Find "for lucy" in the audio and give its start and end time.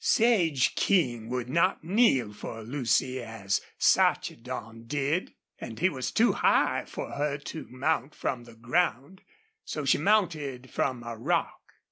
2.33-3.21